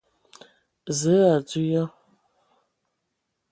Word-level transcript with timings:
Zǝə, 0.99 1.15
o 1.27 1.29
adzo 1.37 1.61
ya? 1.71 1.83